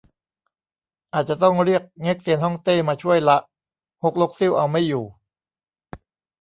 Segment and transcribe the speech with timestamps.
[1.13, 3.37] อาจต้องเรียกเง็กเซียนฮ่องเต้มาช่วยละ
[4.03, 5.05] ฮกลกซิ่วเอาไม่อยู่